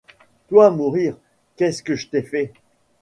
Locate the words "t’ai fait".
2.07-2.53